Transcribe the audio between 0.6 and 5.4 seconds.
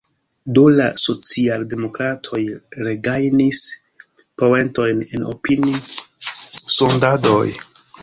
la socialdemokratoj regajnis poentojn en